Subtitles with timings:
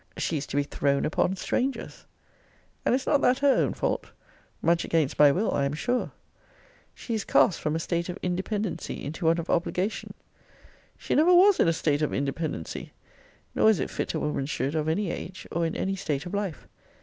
[0.17, 2.05] She is to be thrown upon strangers!
[2.83, 4.07] And is not that her own fault?
[4.59, 6.11] Much against my will, I am sure!
[6.95, 10.15] She is cast from a state of independency into one of obligation.
[10.97, 12.93] She never was in a state of independency;
[13.53, 16.33] nor is it fit a woman should, of any age, or in any state of
[16.33, 16.67] life.